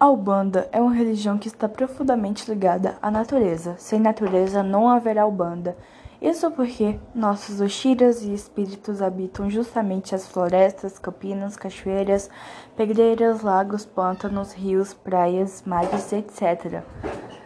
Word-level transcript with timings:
A 0.00 0.08
Ubanda 0.08 0.68
é 0.70 0.80
uma 0.80 0.94
religião 0.94 1.36
que 1.36 1.48
está 1.48 1.68
profundamente 1.68 2.48
ligada 2.48 2.96
à 3.02 3.10
natureza. 3.10 3.74
Sem 3.78 3.98
natureza 3.98 4.62
não 4.62 4.88
haverá 4.88 5.26
Ubanda. 5.26 5.76
Isso 6.22 6.48
porque 6.52 7.00
nossos 7.12 7.60
Oshiras 7.60 8.22
e 8.22 8.32
espíritos 8.32 9.02
habitam 9.02 9.50
justamente 9.50 10.14
as 10.14 10.28
florestas, 10.28 11.00
campinas, 11.00 11.56
cachoeiras, 11.56 12.30
pedreiras, 12.76 13.42
lagos, 13.42 13.84
pântanos, 13.84 14.52
rios, 14.52 14.94
praias, 14.94 15.64
mares, 15.66 16.12
etc. 16.12 16.84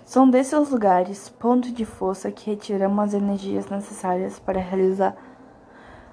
São 0.05 0.29
desses 0.29 0.69
lugares, 0.69 1.31
ponto 1.31 1.73
de 1.73 1.87
força, 1.87 2.31
que 2.31 2.51
retiramos 2.51 3.03
as 3.03 3.15
energias 3.15 3.71
necessárias 3.71 4.39
para 4.39 4.61
realizar 4.61 5.17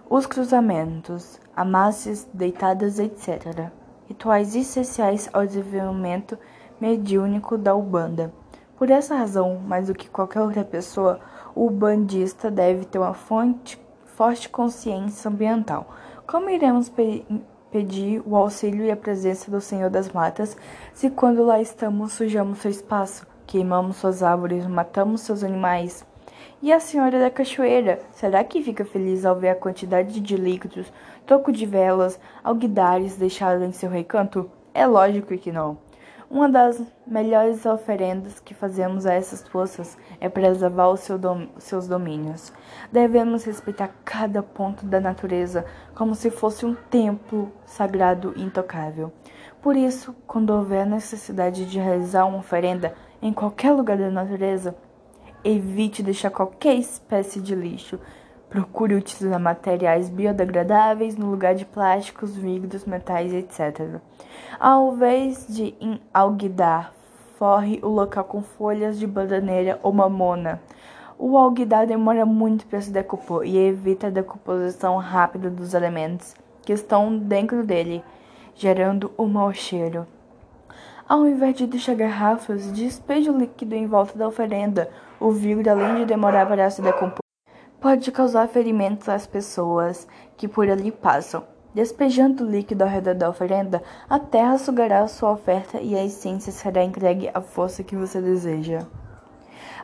os 0.10 0.26
cruzamentos, 0.26 1.38
amasses, 1.54 2.26
deitadas, 2.34 2.98
etc 2.98 3.78
rituais 4.10 4.56
essenciais 4.56 5.30
ao 5.32 5.46
desenvolvimento 5.46 6.38
mediúnico 6.82 7.58
da 7.58 7.76
Ubanda. 7.76 8.34
Por 8.76 8.90
essa 8.90 9.16
razão, 9.16 9.60
mais 9.60 9.88
do 9.88 9.94
que 9.94 10.10
qualquer 10.10 10.42
outra 10.42 10.64
pessoa, 10.64 11.20
o 11.54 11.68
ubandista 11.68 12.50
deve 12.50 12.86
ter 12.86 12.98
uma 12.98 13.14
fonte, 13.14 13.80
forte 14.06 14.50
consciência 14.50 15.30
ambiental. 15.30 15.88
Como 16.26 16.50
iremos 16.50 16.90
pe 16.90 17.24
pedir 17.72 18.24
o 18.26 18.36
auxílio 18.36 18.84
e 18.84 18.90
a 18.90 18.98
presença 18.98 19.52
do 19.52 19.62
Senhor 19.62 19.92
das 19.92 20.10
Matas 20.10 20.58
se 20.92 21.12
quando 21.12 21.46
lá 21.46 21.62
estamos 21.62 22.14
sujamos 22.14 22.58
seu 22.58 22.72
espaço, 22.72 23.28
queimamos 23.46 23.98
suas 23.98 24.24
árvores, 24.24 24.66
matamos 24.66 25.22
seus 25.22 25.44
animais? 25.44 26.09
E 26.62 26.74
a 26.74 26.80
senhora 26.82 27.18
da 27.18 27.32
cachoeira, 27.32 28.02
será 28.12 28.44
que 28.44 28.62
fica 28.62 28.84
feliz 28.84 29.26
ao 29.26 29.34
ver 29.34 29.48
a 29.48 29.56
quantidade 29.56 30.20
de 30.20 30.36
líquidos, 30.36 30.92
toco 31.26 31.54
de 31.54 31.66
velas, 31.66 32.20
alguidares 32.44 33.16
deixados 33.16 33.64
em 33.66 33.72
seu 33.72 33.90
recanto? 33.90 34.52
É 34.74 34.86
lógico 34.86 35.38
que 35.38 35.54
não. 35.54 35.78
Uma 36.30 36.50
das 36.50 36.84
melhores 37.08 37.66
oferendas 37.66 38.42
que 38.42 38.54
fazemos 38.54 39.06
a 39.06 39.14
essas 39.14 39.48
forças 39.48 39.98
é 40.20 40.28
preservar 40.28 40.94
seu 40.98 41.18
dom, 41.18 41.48
seus 41.58 41.88
domínios. 41.88 42.52
Devemos 42.92 43.46
respeitar 43.46 43.92
cada 44.04 44.44
ponto 44.44 44.86
da 44.86 45.00
natureza 45.00 45.66
como 45.96 46.14
se 46.14 46.30
fosse 46.30 46.66
um 46.66 46.76
templo 46.76 47.54
sagrado 47.66 48.34
e 48.36 48.44
intocável. 48.44 49.14
Por 49.62 49.78
isso, 49.78 50.14
quando 50.28 50.50
houver 50.50 50.86
necessidade 50.86 51.66
de 51.66 51.80
realizar 51.80 52.26
uma 52.26 52.40
oferenda 52.40 52.94
em 53.22 53.32
qualquer 53.32 53.72
lugar 53.72 53.98
da 53.98 54.12
natureza, 54.12 54.76
Evite 55.44 56.04
deixar 56.04 56.30
qualquer 56.30 56.76
espécie 56.76 57.40
de 57.40 57.56
lixo. 57.56 58.00
Procure 58.50 58.96
utilizar 58.96 59.40
materiais 59.40 60.10
biodegradáveis 60.10 61.16
no 61.16 61.30
lugar 61.30 61.56
de 61.56 61.66
plásticos, 61.66 62.36
vidros, 62.36 62.84
metais, 62.86 63.32
etc. 63.34 64.02
Ao 64.60 64.94
invés 64.94 65.46
de 65.48 65.74
alguidar, 66.14 66.94
forre 67.38 67.80
o 67.82 67.88
local 67.88 68.26
com 68.26 68.42
folhas 68.42 69.00
de 69.00 69.08
bananeira 69.08 69.80
ou 69.82 69.94
mamona. 69.94 70.60
O 71.18 71.38
alguidar 71.38 71.88
demora 71.88 72.26
muito 72.26 72.66
para 72.66 72.82
se 72.82 72.92
decompor 72.92 73.46
e 73.46 73.58
evita 73.58 74.08
a 74.08 74.10
decomposição 74.10 74.98
rápida 74.98 75.50
dos 75.50 75.74
elementos 75.74 76.36
que 76.62 76.74
estão 76.74 77.18
dentro 77.18 77.66
dele, 77.66 78.04
gerando 78.56 79.12
um 79.18 79.28
mau 79.28 79.54
cheiro. 79.54 80.06
Ao 81.10 81.26
invés 81.26 81.56
de 81.56 81.66
deixar 81.66 81.96
garrafas, 81.96 82.72
despeje 82.72 83.32
o 83.32 83.36
líquido 83.36 83.74
em 83.74 83.88
volta 83.88 84.16
da 84.16 84.28
oferenda. 84.28 84.92
O 85.20 85.32
vidro, 85.32 85.68
além 85.72 85.96
de 85.96 86.06
demorar 86.06 86.46
para 86.46 86.70
se 86.70 86.84
decompor, 86.84 87.24
pode 87.82 88.12
causar 88.12 88.48
ferimentos 88.48 89.10
às 89.10 89.26
pessoas 89.26 90.08
que 90.38 90.48
por 90.48 90.70
ali 90.70 90.92
passam. 90.92 91.44
Despejando 91.74 92.44
o 92.44 92.48
líquido 92.48 92.84
ao 92.84 92.90
redor 92.92 93.16
da 93.16 93.28
oferenda, 93.28 93.82
a 94.08 94.20
terra 94.20 94.60
sugará 94.60 95.00
a 95.00 95.08
sua 95.08 95.32
oferta 95.32 95.82
e 95.82 95.96
a 95.96 96.06
essência 96.06 96.52
será 96.52 96.84
entregue 96.84 97.32
à 97.34 97.42
força 97.42 97.84
que 97.84 97.96
você 97.96 98.22
deseja. 98.22 98.86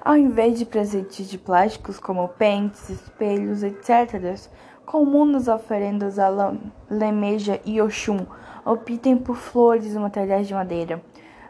Ao 0.03 0.15
invés 0.15 0.59
de 0.59 0.65
presentes 0.67 1.27
de 1.27 1.39
plásticos 1.39 1.99
como 1.99 2.27
pentes, 2.27 2.87
espelhos, 2.91 3.63
etc., 3.63 4.53
comum 4.85 5.25
nas 5.25 5.47
oferendas 5.47 6.19
a 6.19 6.53
Lemeja 6.89 7.59
e 7.65 7.81
Oxum, 7.81 8.25
optem 8.65 9.17
por 9.17 9.35
flores 9.35 9.93
e 9.93 9.99
materiais 9.99 10.47
de 10.47 10.53
madeira. 10.53 11.01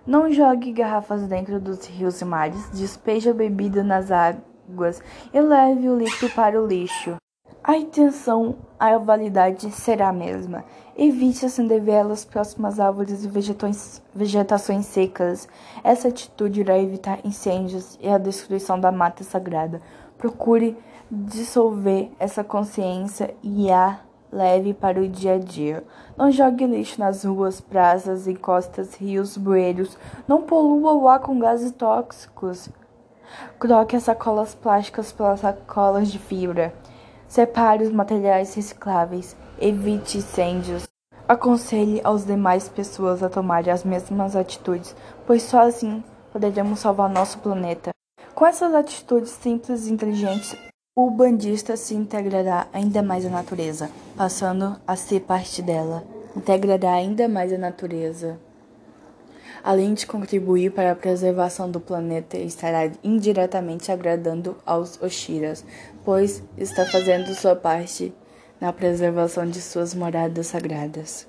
Não 0.06 0.32
jogue 0.32 0.72
garrafas 0.72 1.24
dentro 1.28 1.60
dos 1.60 1.86
rios 1.86 2.22
e 2.22 2.26
mares, 2.26 2.70
despeje 2.72 3.30
a 3.30 3.34
bebida 3.34 3.84
nas 3.84 4.12
águas 4.12 5.02
e 5.34 5.42
leve 5.42 5.90
o 5.90 5.98
líquido 5.98 6.32
para 6.34 6.62
o 6.62 6.66
lixo. 6.66 7.16
A 7.64 7.76
intenção, 7.76 8.58
a 8.80 8.96
validade 9.00 9.72
será 9.72 10.10
a 10.10 10.14
mesma. 10.14 10.64
Evite 10.96 11.48
acender 11.48 11.82
velas 11.82 12.24
próximas 12.24 12.80
árvores 12.80 13.24
e 13.24 13.28
vegetações 14.14 14.86
secas. 14.86 15.48
Essa 15.84 16.10
atitude 16.10 16.62
irá 16.62 16.78
evitar 16.78 17.20
incêndios 17.26 17.98
e 18.00 18.08
a 18.08 18.20
destruição 18.20 18.80
da 18.80 18.92
mata 18.92 19.24
sagrada. 19.24 19.82
Procure 20.18 20.78
dissolver 21.10 22.12
essa 22.20 22.44
consciência 22.44 23.36
e 23.44 23.72
a 23.72 24.00
leve 24.32 24.74
para 24.74 25.00
o 25.00 25.08
dia 25.08 25.36
a 25.36 25.38
dia. 25.38 25.84
Não 26.18 26.32
jogue 26.32 26.66
lixo 26.66 27.00
nas 27.00 27.24
ruas, 27.24 27.62
praças, 27.62 28.28
encostas, 28.28 28.96
rios, 28.96 29.38
bueiros. 29.38 29.98
Não 30.28 30.42
polua 30.42 30.94
o 30.94 31.08
ar 31.08 31.20
com 31.20 31.40
gases 31.40 31.72
tóxicos. 31.72 32.70
Troque 33.60 33.96
as 33.96 34.04
sacolas 34.04 34.54
plásticas 34.54 35.12
pelas 35.12 35.40
sacolas 35.40 36.12
de 36.12 36.20
fibra. 36.20 36.74
Separe 37.28 37.84
os 37.84 37.92
materiais 37.92 38.54
recicláveis. 38.54 39.36
Evite 39.60 40.18
incêndios. 40.18 40.88
Aconselhe 41.28 42.02
aos 42.04 42.26
demais 42.26 42.70
pessoas 42.70 43.24
a 43.24 43.30
tomarem 43.30 43.74
as 43.74 43.84
mesmas 43.84 44.36
atitudes, 44.36 44.96
pois 45.26 45.42
só 45.42 45.62
assim 45.62 46.04
poderemos 46.32 46.80
salvar 46.80 47.10
nosso 47.10 47.40
planeta. 47.40 47.90
Com 48.36 48.46
essas 48.46 48.76
atitudes 48.76 49.30
simples 49.30 49.88
e 49.88 49.94
inteligentes, 49.94 50.58
o 50.94 51.10
bandista 51.10 51.78
se 51.78 51.96
integrará 51.96 52.68
ainda 52.74 53.02
mais 53.02 53.26
à 53.26 53.30
natureza, 53.30 53.90
passando 54.18 54.76
a 54.86 54.98
ser 54.98 55.22
parte 55.22 55.62
dela. 55.62 56.04
Integrará 56.36 56.96
ainda 56.96 57.30
mais 57.30 57.54
a 57.54 57.58
natureza. 57.58 58.38
Além 59.64 59.94
de 59.94 60.06
contribuir 60.06 60.74
para 60.74 60.92
a 60.92 60.96
preservação 60.96 61.72
do 61.72 61.80
planeta, 61.80 62.38
estará 62.38 62.92
indiretamente 63.02 63.90
agradando 63.90 64.58
aos 64.66 65.02
Oshiras, 65.02 65.64
pois 66.04 66.44
está 66.58 66.86
fazendo 66.86 67.34
sua 67.36 67.56
parte 67.56 68.14
na 68.60 68.74
preservação 68.74 69.46
de 69.46 69.62
suas 69.62 69.96
moradas 69.96 70.48
sagradas. 70.48 71.26